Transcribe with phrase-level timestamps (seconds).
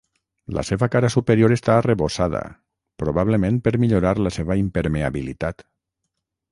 [0.57, 2.41] La seva cara superior està arrebossada,
[3.05, 5.65] probablement per millorar la seva impermeabilitat.